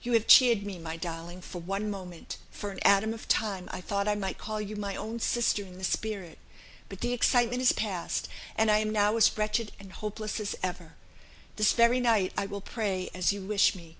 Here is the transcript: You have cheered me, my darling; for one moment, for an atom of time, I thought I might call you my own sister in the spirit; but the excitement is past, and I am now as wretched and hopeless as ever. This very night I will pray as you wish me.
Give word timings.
You 0.00 0.14
have 0.14 0.26
cheered 0.26 0.62
me, 0.64 0.78
my 0.78 0.96
darling; 0.96 1.42
for 1.42 1.60
one 1.60 1.90
moment, 1.90 2.38
for 2.50 2.70
an 2.70 2.78
atom 2.82 3.12
of 3.12 3.28
time, 3.28 3.68
I 3.70 3.82
thought 3.82 4.08
I 4.08 4.14
might 4.14 4.38
call 4.38 4.58
you 4.58 4.74
my 4.74 4.96
own 4.96 5.20
sister 5.20 5.64
in 5.66 5.76
the 5.76 5.84
spirit; 5.84 6.38
but 6.88 7.02
the 7.02 7.12
excitement 7.12 7.60
is 7.60 7.72
past, 7.72 8.26
and 8.56 8.70
I 8.70 8.78
am 8.78 8.88
now 8.88 9.18
as 9.18 9.36
wretched 9.36 9.72
and 9.78 9.92
hopeless 9.92 10.40
as 10.40 10.56
ever. 10.62 10.94
This 11.56 11.74
very 11.74 12.00
night 12.00 12.32
I 12.38 12.46
will 12.46 12.62
pray 12.62 13.10
as 13.12 13.34
you 13.34 13.42
wish 13.42 13.74
me. 13.74 13.98